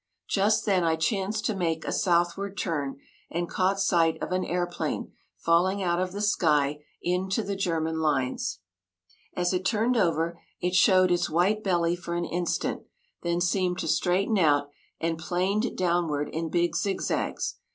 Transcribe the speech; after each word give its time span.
Just 0.27 0.65
then 0.65 0.83
I 0.83 0.95
chanced 0.95 1.45
to 1.45 1.55
make 1.55 1.85
a 1.85 1.91
southward 1.91 2.57
turn, 2.57 2.97
and 3.29 3.47
caught 3.47 3.79
sight 3.79 4.17
of 4.19 4.31
an 4.31 4.43
airplane 4.43 5.13
falling 5.37 5.83
out 5.83 5.99
of 5.99 6.11
the 6.11 6.21
sky 6.23 6.79
into 7.03 7.43
the 7.43 7.55
German 7.55 7.99
lines. 7.99 8.61
As 9.35 9.53
it 9.53 9.63
turned 9.63 9.95
over, 9.95 10.41
it 10.59 10.73
showed 10.73 11.11
its 11.11 11.29
white 11.29 11.63
belly 11.63 11.95
for 11.95 12.15
an 12.15 12.25
instant, 12.25 12.81
then 13.21 13.39
seemed 13.41 13.77
to 13.77 13.87
straighten 13.87 14.39
out, 14.39 14.71
and 14.99 15.19
planed 15.19 15.77
downward 15.77 16.29
in 16.29 16.49
big 16.49 16.75
zigzags. 16.75 17.57